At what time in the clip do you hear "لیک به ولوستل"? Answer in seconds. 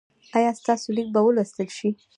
0.95-1.67